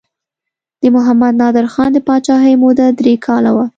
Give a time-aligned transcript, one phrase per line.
[0.81, 3.65] د محمد نادر خان د پاچاهۍ موده درې کاله وه.